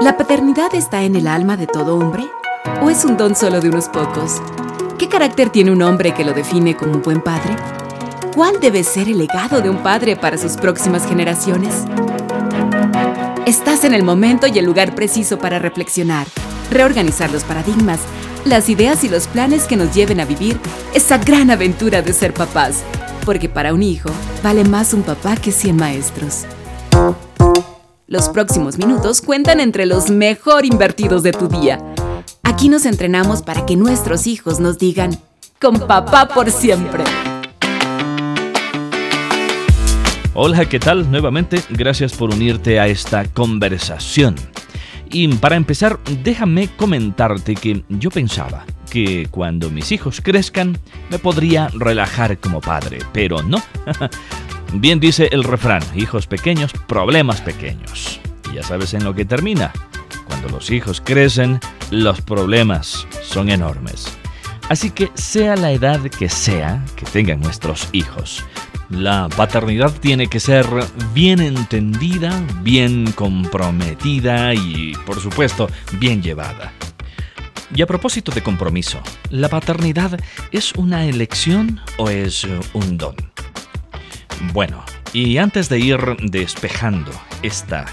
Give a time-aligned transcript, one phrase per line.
[0.00, 2.24] ¿La paternidad está en el alma de todo hombre?
[2.82, 4.42] ¿O es un don solo de unos pocos?
[4.98, 7.54] ¿Qué carácter tiene un hombre que lo define como un buen padre?
[8.34, 11.84] ¿Cuál debe ser el legado de un padre para sus próximas generaciones?
[13.46, 16.26] Estás en el momento y el lugar preciso para reflexionar,
[16.72, 18.00] reorganizar los paradigmas,
[18.44, 20.58] las ideas y los planes que nos lleven a vivir
[20.92, 22.82] esa gran aventura de ser papás.
[23.24, 24.10] Porque para un hijo
[24.42, 26.46] vale más un papá que 100 maestros.
[28.12, 31.78] Los próximos minutos cuentan entre los mejor invertidos de tu día.
[32.42, 35.16] Aquí nos entrenamos para que nuestros hijos nos digan,
[35.60, 37.04] con papá por siempre.
[40.34, 41.08] Hola, ¿qué tal?
[41.08, 44.34] Nuevamente, gracias por unirte a esta conversación.
[45.08, 50.76] Y para empezar, déjame comentarte que yo pensaba que cuando mis hijos crezcan
[51.10, 53.62] me podría relajar como padre, pero no.
[54.72, 58.20] Bien dice el refrán, hijos pequeños, problemas pequeños.
[58.50, 59.72] Y ya sabes en lo que termina.
[60.26, 61.58] Cuando los hijos crecen,
[61.90, 64.06] los problemas son enormes.
[64.68, 68.44] Así que sea la edad que sea que tengan nuestros hijos,
[68.90, 70.66] la paternidad tiene que ser
[71.12, 75.68] bien entendida, bien comprometida y, por supuesto,
[75.98, 76.72] bien llevada.
[77.74, 80.18] Y a propósito de compromiso, ¿la paternidad
[80.52, 83.29] es una elección o es un don?
[84.52, 87.84] Bueno, y antes de ir despejando esta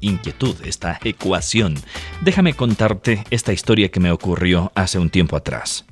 [0.00, 1.76] inquietud, esta ecuación,
[2.20, 5.86] déjame contarte esta historia que me ocurrió hace un tiempo atrás.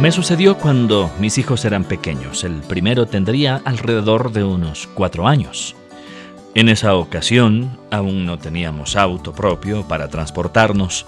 [0.00, 2.44] Me sucedió cuando mis hijos eran pequeños.
[2.44, 5.74] El primero tendría alrededor de unos cuatro años.
[6.54, 11.06] En esa ocasión aún no teníamos auto propio para transportarnos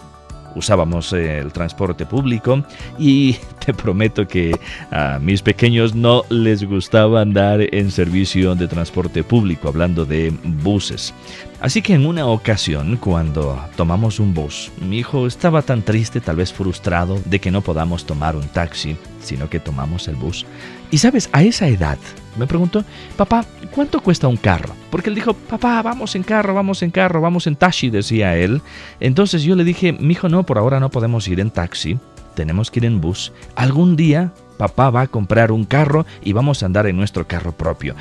[0.55, 2.65] usábamos el transporte público
[2.98, 3.37] y
[3.75, 4.59] prometo que
[4.91, 11.15] a mis pequeños no les gustaba andar en servicio de transporte público, hablando de buses.
[11.61, 16.37] Así que en una ocasión, cuando tomamos un bus, mi hijo estaba tan triste, tal
[16.37, 20.47] vez frustrado, de que no podamos tomar un taxi, sino que tomamos el bus.
[20.91, 21.99] Y sabes, a esa edad,
[22.39, 22.83] me preguntó,
[23.17, 24.75] papá, ¿cuánto cuesta un carro?
[24.91, 28.62] Porque él dijo, papá, vamos en carro, vamos en carro, vamos en taxi, decía él.
[28.99, 31.99] Entonces yo le dije, mi hijo, no, por ahora no podemos ir en taxi,
[32.41, 33.33] tenemos que ir en bus.
[33.55, 37.53] Algún día papá va a comprar un carro y vamos a andar en nuestro carro
[37.53, 37.95] propio.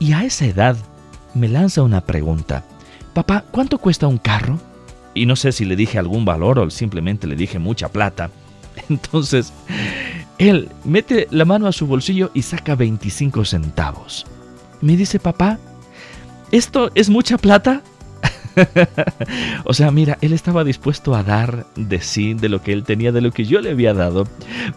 [0.00, 0.76] Y a esa edad
[1.34, 2.64] me lanza una pregunta
[3.16, 4.58] papá, ¿cuánto cuesta un carro?
[5.14, 8.30] Y no sé si le dije algún valor o simplemente le dije mucha plata.
[8.90, 9.54] Entonces,
[10.36, 14.26] él mete la mano a su bolsillo y saca 25 centavos.
[14.82, 15.58] Me dice, papá,
[16.50, 17.80] ¿esto es mucha plata?
[19.64, 23.12] o sea, mira, él estaba dispuesto a dar de sí, de lo que él tenía,
[23.12, 24.26] de lo que yo le había dado,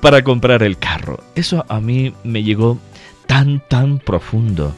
[0.01, 1.19] para comprar el carro.
[1.35, 2.79] Eso a mí me llegó
[3.27, 4.73] tan, tan profundo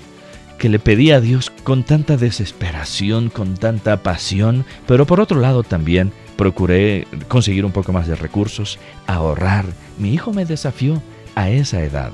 [0.57, 5.63] que le pedí a Dios con tanta desesperación, con tanta pasión, pero por otro lado
[5.63, 9.65] también procuré conseguir un poco más de recursos, ahorrar.
[9.97, 11.01] Mi hijo me desafió
[11.33, 12.11] a esa edad.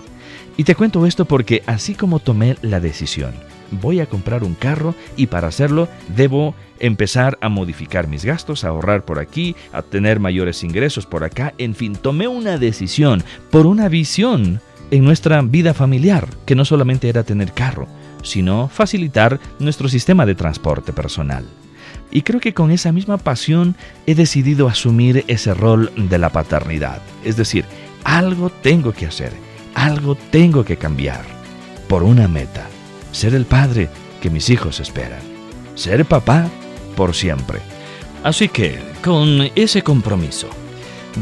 [0.56, 3.34] Y te cuento esto porque así como tomé la decisión,
[3.72, 8.70] voy a comprar un carro y para hacerlo debo empezar a modificar mis gastos, a
[8.70, 13.66] ahorrar por aquí, a tener mayores ingresos por acá, en fin, tomé una decisión por
[13.66, 14.62] una visión
[14.92, 17.88] en nuestra vida familiar, que no solamente era tener carro,
[18.24, 21.46] sino facilitar nuestro sistema de transporte personal.
[22.10, 23.76] Y creo que con esa misma pasión
[24.06, 27.02] he decidido asumir ese rol de la paternidad.
[27.24, 27.66] Es decir,
[28.04, 29.34] algo tengo que hacer,
[29.74, 31.22] algo tengo que cambiar,
[31.90, 32.68] por una meta,
[33.18, 33.90] ser el padre
[34.22, 35.22] que mis hijos esperan,
[35.76, 36.50] ser papá
[36.96, 37.60] por siempre.
[38.24, 40.50] Así que, con ese compromiso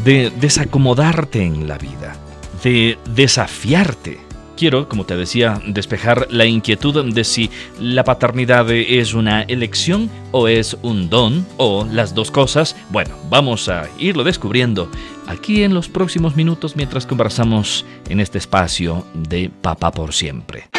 [0.04, 2.16] de desacomodarte en la vida,
[2.62, 9.42] de desafiarte Quiero, como te decía, despejar la inquietud de si la paternidad es una
[9.42, 12.74] elección o es un don o las dos cosas.
[12.88, 14.90] Bueno, vamos a irlo descubriendo
[15.26, 20.75] aquí en los próximos minutos mientras conversamos en este espacio de Papá por siempre.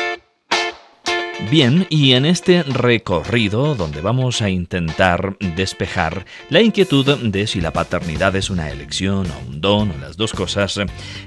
[1.51, 7.71] Bien, y en este recorrido donde vamos a intentar despejar la inquietud de si la
[7.71, 10.77] paternidad es una elección o un don o las dos cosas,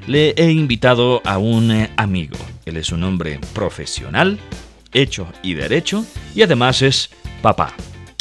[0.07, 2.37] le he invitado a un amigo.
[2.67, 4.39] Él es un hombre profesional,
[4.93, 6.05] hecho y derecho,
[6.35, 7.09] y además es
[7.41, 7.73] papá.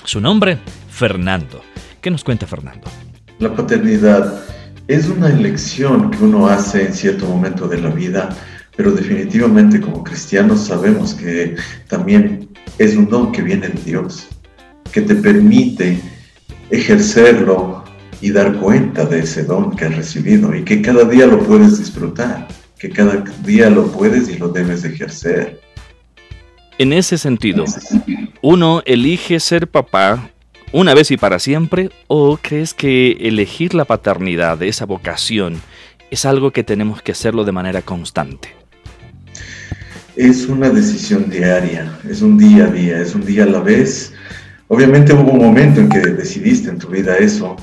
[0.05, 0.57] Su nombre,
[0.89, 1.61] Fernando.
[1.99, 2.87] ¿Qué nos cuenta Fernando?
[3.39, 4.41] La paternidad
[4.87, 8.29] es una elección que uno hace en cierto momento de la vida
[8.79, 11.57] pero definitivamente como cristianos sabemos que
[11.89, 12.47] también
[12.77, 14.29] es un don que viene de Dios,
[14.93, 15.99] que te permite
[16.69, 17.83] ejercerlo
[18.21, 21.77] y dar cuenta de ese don que has recibido y que cada día lo puedes
[21.77, 22.47] disfrutar,
[22.79, 25.59] que cada día lo puedes y lo debes ejercer.
[26.77, 27.65] En ese sentido,
[28.41, 30.29] ¿uno elige ser papá
[30.71, 35.61] una vez y para siempre o crees que elegir la paternidad, esa vocación,
[36.11, 38.58] es algo que tenemos que hacerlo de manera constante?
[40.19, 44.11] Es una decisión diaria, es un día a día, es un día a la vez.
[44.67, 47.55] Obviamente hubo un momento en que decidiste en tu vida eso,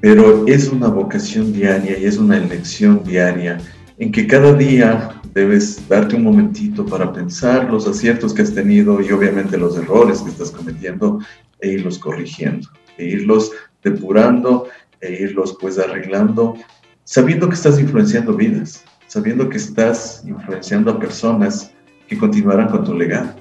[0.00, 3.58] pero es una vocación diaria y es una elección diaria
[3.98, 9.02] en que cada día debes darte un momentito para pensar los aciertos que has tenido
[9.02, 11.18] y obviamente los errores que estás cometiendo
[11.60, 12.66] e irlos corrigiendo,
[12.96, 13.50] e irlos
[13.82, 14.68] depurando,
[15.02, 16.54] e irlos pues arreglando,
[17.04, 21.73] sabiendo que estás influenciando vidas, sabiendo que estás influenciando a personas
[22.08, 23.34] que continuarán con tu legado.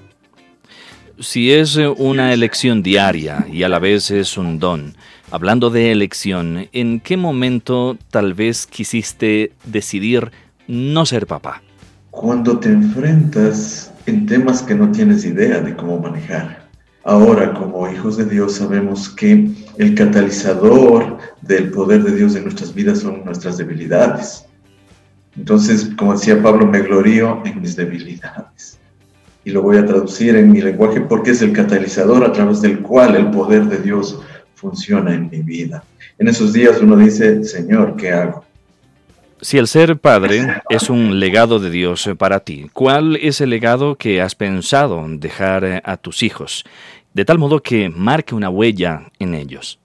[1.20, 4.96] Si es una elección diaria y a la vez es un don,
[5.32, 10.32] hablando de elección, ¿en qué momento tal vez quisiste decidir
[10.68, 11.62] no ser papá?
[12.10, 16.70] Cuando te enfrentas en temas que no tienes idea de cómo manejar.
[17.04, 22.74] Ahora, como hijos de Dios, sabemos que el catalizador del poder de Dios en nuestras
[22.74, 24.46] vidas son nuestras debilidades.
[25.38, 28.80] Entonces, como decía Pablo, me glorío en mis debilidades
[29.46, 32.80] y lo voy a traducir en mi lenguaje porque es el catalizador a través del
[32.80, 34.20] cual el poder de Dios
[34.56, 35.84] funciona en mi vida.
[36.18, 38.46] En esos días uno dice, Señor, ¿qué hago?
[39.42, 43.96] Si el ser padre es un legado de Dios para ti, ¿cuál es el legado
[43.96, 46.64] que has pensado dejar a tus hijos,
[47.14, 49.80] de tal modo que marque una huella en ellos?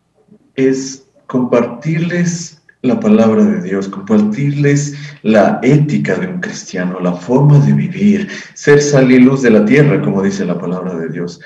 [0.55, 7.73] Es compartirles la palabra de Dios, compartirles la ética de un cristiano, la forma de
[7.73, 11.41] vivir, ser sal y luz de la tierra, como dice la palabra de Dios.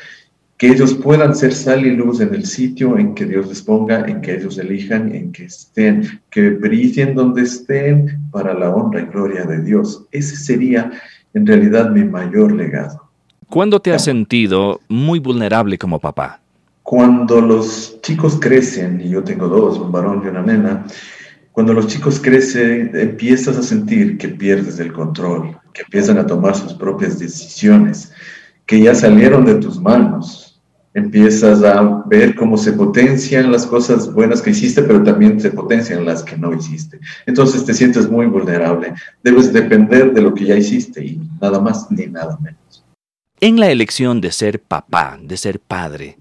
[0.56, 4.06] Que ellos puedan ser sal y luz en el sitio en que Dios les ponga,
[4.06, 9.06] en que ellos elijan, en que estén, que brillen donde estén para la honra y
[9.06, 10.06] gloria de Dios.
[10.12, 10.90] Ese sería
[11.34, 13.10] en realidad mi mayor legado.
[13.48, 16.40] ¿Cuándo te has sentido muy vulnerable como papá?
[16.82, 20.84] Cuando los chicos crecen, y yo tengo dos, un varón y una nena,
[21.52, 26.56] cuando los chicos crecen, empiezas a sentir que pierdes el control, que empiezan a tomar
[26.56, 28.12] sus propias decisiones,
[28.64, 30.60] que ya salieron de tus manos.
[30.94, 36.04] Empiezas a ver cómo se potencian las cosas buenas que hiciste, pero también se potencian
[36.04, 37.00] las que no hiciste.
[37.26, 38.94] Entonces te sientes muy vulnerable.
[39.22, 42.84] Debes depender de lo que ya hiciste y nada más ni nada menos.
[43.40, 46.16] En la elección de ser papá, de ser padre,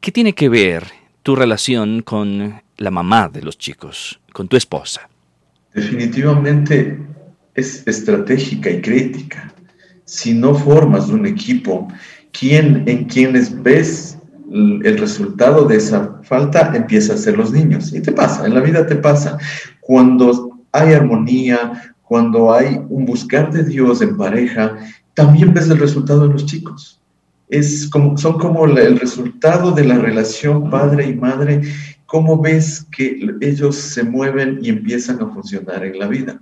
[0.00, 0.84] ¿qué tiene que ver
[1.22, 4.20] tu relación con la mamá de los chicos?
[4.36, 5.08] con tu esposa?
[5.74, 7.00] Definitivamente
[7.54, 9.50] es estratégica y crítica.
[10.04, 11.88] Si no formas un equipo,
[12.32, 14.18] ¿quién, en quienes ves
[14.52, 17.92] el resultado de esa falta empieza a ser los niños.
[17.92, 19.38] Y te pasa, en la vida te pasa.
[19.80, 24.76] Cuando hay armonía, cuando hay un buscar de Dios en pareja,
[25.14, 27.00] también ves el resultado en los chicos.
[27.48, 31.62] Es como, son como el resultado de la relación padre y madre
[32.06, 36.40] ¿cómo ves que ellos se mueven y empiezan a funcionar en la vida?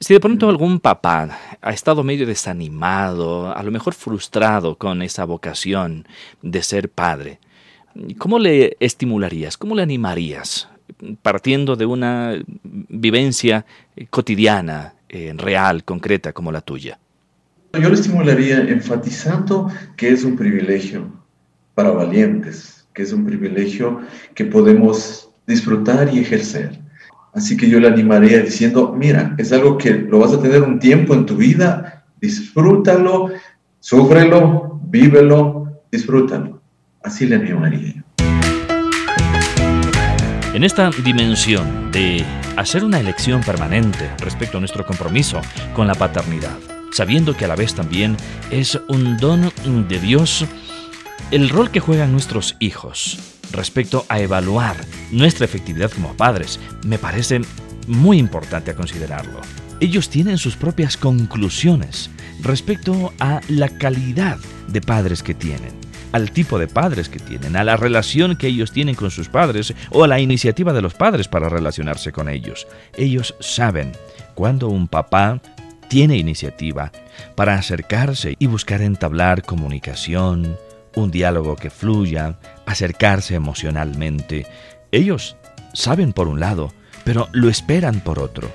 [0.00, 5.26] Si de pronto algún papá ha estado medio desanimado, a lo mejor frustrado con esa
[5.26, 6.06] vocación
[6.40, 7.38] de ser padre,
[8.16, 9.58] ¿cómo le estimularías?
[9.58, 10.68] ¿Cómo le animarías?
[11.20, 13.66] Partiendo de una vivencia
[14.08, 16.98] cotidiana, eh, real, concreta como la tuya.
[17.74, 21.12] Yo le estimularía enfatizando que es un privilegio
[21.74, 24.00] para valientes, es un privilegio
[24.34, 26.78] que podemos disfrutar y ejercer.
[27.32, 30.78] Así que yo le animaría diciendo, mira, es algo que lo vas a tener un
[30.78, 33.30] tiempo en tu vida, disfrútalo,
[33.78, 36.60] súfrelo, vívelo, disfrútalo.
[37.02, 38.04] Así le animaría.
[40.52, 42.24] En esta dimensión de
[42.56, 45.40] hacer una elección permanente respecto a nuestro compromiso
[45.74, 46.58] con la paternidad,
[46.90, 48.16] sabiendo que a la vez también
[48.50, 49.52] es un don
[49.88, 50.44] de Dios
[51.30, 53.18] el rol que juegan nuestros hijos
[53.52, 54.76] respecto a evaluar
[55.10, 57.40] nuestra efectividad como padres me parece
[57.86, 59.40] muy importante a considerarlo.
[59.80, 62.10] Ellos tienen sus propias conclusiones
[62.42, 65.72] respecto a la calidad de padres que tienen,
[66.12, 69.74] al tipo de padres que tienen, a la relación que ellos tienen con sus padres
[69.90, 72.66] o a la iniciativa de los padres para relacionarse con ellos.
[72.94, 73.92] Ellos saben
[74.34, 75.40] cuando un papá
[75.88, 76.92] tiene iniciativa
[77.34, 80.56] para acercarse y buscar entablar comunicación,
[80.94, 84.46] un diálogo que fluya, acercarse emocionalmente.
[84.92, 85.36] Ellos
[85.72, 86.72] saben por un lado,
[87.04, 88.50] pero lo esperan por otro.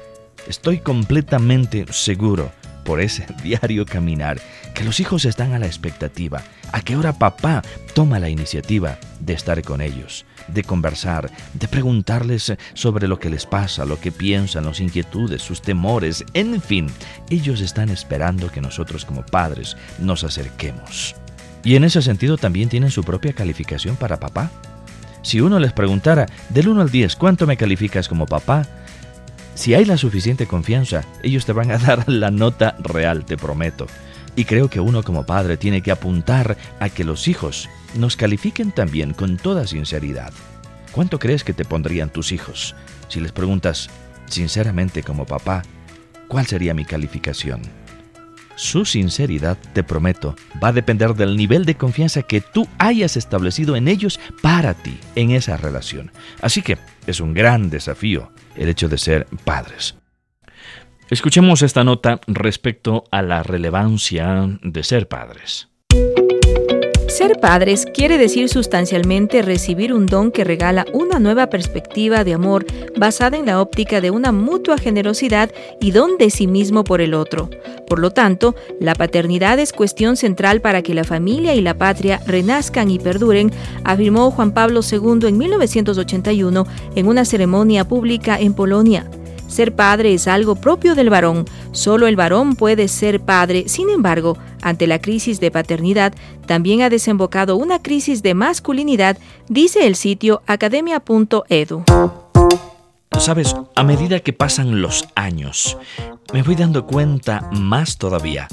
[0.47, 2.51] Estoy completamente seguro
[2.85, 4.39] por ese diario caminar,
[4.73, 7.61] que los hijos están a la expectativa, a qué hora papá
[7.93, 13.45] toma la iniciativa de estar con ellos, de conversar, de preguntarles sobre lo que les
[13.45, 16.87] pasa, lo que piensan, las inquietudes, sus temores, en fin,
[17.29, 21.15] ellos están esperando que nosotros como padres nos acerquemos.
[21.65, 24.51] Y en ese sentido también tienen su propia calificación para papá.
[25.23, 28.67] Si uno les preguntara del 1 al 10 cuánto me calificas como papá,
[29.55, 33.87] si hay la suficiente confianza, ellos te van a dar la nota real, te prometo.
[34.35, 38.71] Y creo que uno como padre tiene que apuntar a que los hijos nos califiquen
[38.71, 40.33] también con toda sinceridad.
[40.91, 42.75] ¿Cuánto crees que te pondrían tus hijos?
[43.07, 43.89] Si les preguntas
[44.27, 45.63] sinceramente como papá,
[46.27, 47.61] ¿cuál sería mi calificación?
[48.55, 53.75] Su sinceridad, te prometo, va a depender del nivel de confianza que tú hayas establecido
[53.75, 56.11] en ellos para ti, en esa relación.
[56.41, 59.95] Así que es un gran desafío el hecho de ser padres.
[61.09, 65.67] Escuchemos esta nota respecto a la relevancia de ser padres.
[67.15, 72.65] Ser padres quiere decir sustancialmente recibir un don que regala una nueva perspectiva de amor
[72.97, 77.13] basada en la óptica de una mutua generosidad y don de sí mismo por el
[77.13, 77.49] otro.
[77.87, 82.19] Por lo tanto, la paternidad es cuestión central para que la familia y la patria
[82.27, 83.49] renazcan y perduren,
[83.85, 86.67] afirmó Juan Pablo II en 1981
[86.97, 89.09] en una ceremonia pública en Polonia.
[89.47, 91.45] Ser padre es algo propio del varón.
[91.71, 93.69] Solo el varón puede ser padre.
[93.69, 96.15] Sin embargo, ante la crisis de paternidad,
[96.47, 99.15] también ha desembocado una crisis de masculinidad,
[99.47, 101.83] dice el sitio academia.edu.
[103.19, 105.77] Sabes, a medida que pasan los años,
[106.33, 108.47] me voy dando cuenta más todavía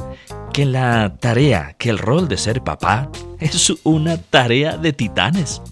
[0.53, 5.63] que la tarea, que el rol de ser papá es una tarea de titanes.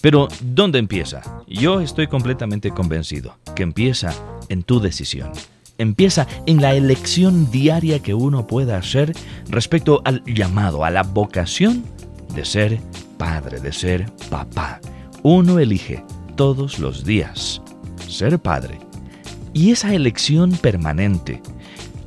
[0.00, 1.22] Pero, ¿dónde empieza?
[1.48, 4.14] Yo estoy completamente convencido que empieza
[4.48, 5.32] en tu decisión.
[5.78, 9.14] Empieza en la elección diaria que uno pueda hacer
[9.48, 11.84] respecto al llamado, a la vocación
[12.34, 12.80] de ser
[13.18, 14.80] padre, de ser papá.
[15.22, 16.04] Uno elige
[16.36, 17.62] todos los días
[18.12, 18.78] ser padre.
[19.52, 21.42] Y esa elección permanente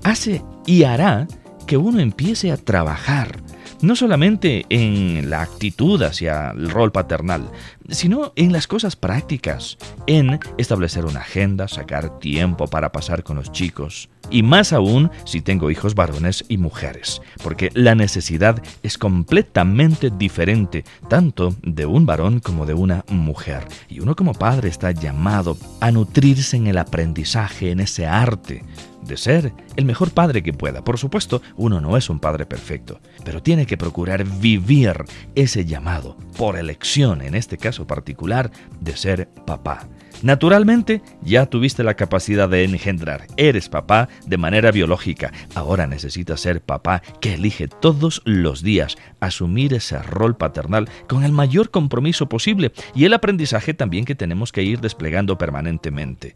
[0.04, 1.28] hace y hará
[1.68, 3.42] que uno empiece a trabajar
[3.86, 7.50] no solamente en la actitud hacia el rol paternal,
[7.90, 9.78] sino en las cosas prácticas,
[10.08, 15.42] en establecer una agenda, sacar tiempo para pasar con los chicos, y más aún si
[15.42, 22.40] tengo hijos varones y mujeres, porque la necesidad es completamente diferente, tanto de un varón
[22.40, 27.72] como de una mujer, y uno como padre está llamado a nutrirse en el aprendizaje,
[27.72, 28.64] en ese arte,
[29.06, 30.84] de ser el mejor padre que pueda.
[30.84, 36.18] Por supuesto, uno no es un padre perfecto, pero tiene que procurar vivir ese llamado,
[36.38, 39.88] por elección en este caso particular, de ser papá.
[40.22, 46.62] Naturalmente, ya tuviste la capacidad de engendrar, eres papá de manera biológica, ahora necesitas ser
[46.62, 52.72] papá que elige todos los días asumir ese rol paternal con el mayor compromiso posible
[52.96, 56.36] y el aprendizaje también que tenemos que ir desplegando permanentemente.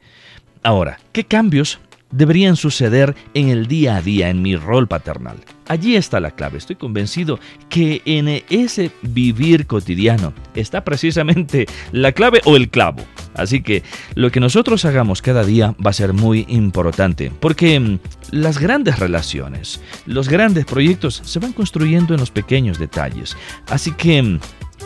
[0.62, 1.80] Ahora, ¿qué cambios
[2.12, 5.38] deberían suceder en el día a día, en mi rol paternal.
[5.68, 6.58] Allí está la clave.
[6.58, 7.40] Estoy convencido
[7.70, 13.04] que en ese vivir cotidiano está precisamente la clave o el clavo.
[13.36, 13.84] Así que
[14.16, 18.00] lo que nosotros hagamos cada día va a ser muy importante, porque mm,
[18.32, 23.38] las grandes relaciones, los grandes proyectos se van construyendo en los pequeños detalles.
[23.68, 24.40] Así que mm,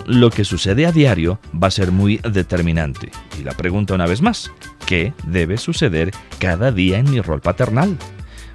[0.05, 3.11] lo que sucede a diario va a ser muy determinante.
[3.39, 4.51] Y la pregunta una vez más,
[4.85, 7.97] ¿qué debe suceder cada día en mi rol paternal?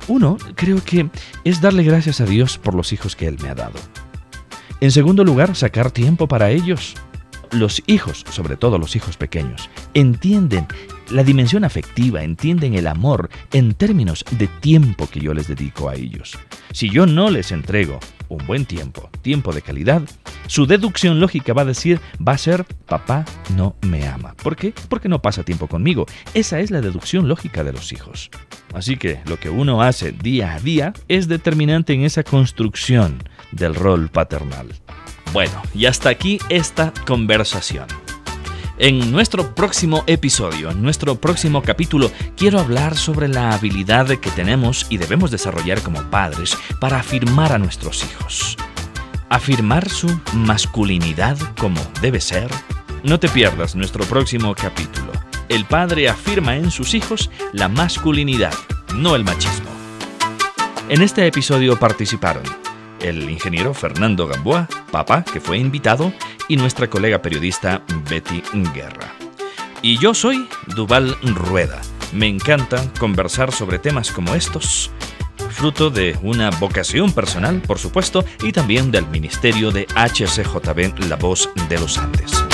[0.09, 1.11] Uno, creo que
[1.45, 3.78] es darle gracias a Dios por los hijos que Él me ha dado.
[4.81, 6.95] En segundo lugar, sacar tiempo para ellos.
[7.50, 10.67] Los hijos, sobre todo los hijos pequeños, entienden
[11.10, 15.94] la dimensión afectiva, entienden el amor en términos de tiempo que yo les dedico a
[15.94, 16.38] ellos.
[16.72, 17.98] Si yo no les entrego
[18.28, 20.02] un buen tiempo, tiempo de calidad,
[20.46, 23.24] su deducción lógica va a decir, va a ser, papá
[23.56, 24.34] no me ama.
[24.42, 24.74] ¿Por qué?
[24.88, 26.06] Porque no pasa tiempo conmigo.
[26.34, 28.30] Esa es la deducción lógica de los hijos.
[28.74, 33.22] Así que lo que uno hace día a día es determinante en esa construcción
[33.52, 34.68] del rol paternal.
[35.32, 37.86] Bueno, y hasta aquí esta conversación.
[38.80, 44.87] En nuestro próximo episodio, en nuestro próximo capítulo, quiero hablar sobre la habilidad que tenemos
[44.88, 48.56] y debemos desarrollar como padres para afirmar a nuestros hijos.
[49.30, 52.49] Afirmar su masculinidad como debe ser.
[53.02, 55.11] No te pierdas nuestro próximo capítulo.
[55.49, 58.54] El padre afirma en sus hijos la masculinidad,
[58.94, 59.70] no el machismo.
[60.88, 62.44] En este episodio participaron
[63.00, 66.12] el ingeniero Fernando Gamboa, papá, que fue invitado,
[66.49, 68.43] y nuestra colega periodista Betty
[68.75, 69.12] Guerra.
[69.83, 71.81] Y yo soy Duval Rueda.
[72.12, 74.90] Me encanta conversar sobre temas como estos
[75.50, 81.50] fruto de una vocación personal, por supuesto, y también del ministerio de HCJB La Voz
[81.69, 82.48] de los Andes.